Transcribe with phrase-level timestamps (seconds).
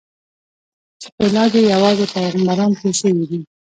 [1.01, 3.39] چې په علاج یې یوازې پیغمبران پوه شوي دي.